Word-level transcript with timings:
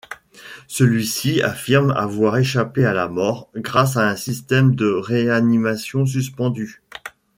Celui-ci 0.67 1.43
affirme 1.43 1.91
avoir 1.91 2.35
échappé 2.37 2.85
à 2.85 2.93
la 2.95 3.07
mort 3.07 3.51
grâce 3.55 3.97
à 3.97 4.07
un 4.09 4.15
système 4.15 4.73
de 4.73 4.87
réanimation 4.89 6.07
suspendue. 6.07 6.81